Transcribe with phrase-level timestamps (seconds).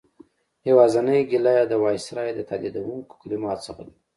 [0.69, 3.93] یوازینۍ ګیله یې د وایسرا د تهدیدوونکو کلماتو څخه ده.